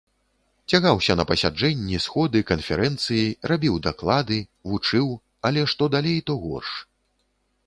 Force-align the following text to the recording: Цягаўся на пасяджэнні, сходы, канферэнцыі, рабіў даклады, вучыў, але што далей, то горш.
Цягаўся 0.75 1.13
на 1.19 1.25
пасяджэнні, 1.31 1.99
сходы, 2.05 2.41
канферэнцыі, 2.51 3.27
рабіў 3.53 3.75
даклады, 3.89 4.39
вучыў, 4.73 5.07
але 5.51 5.61
што 5.75 5.83
далей, 5.99 6.19
то 6.31 6.41
горш. 6.49 6.71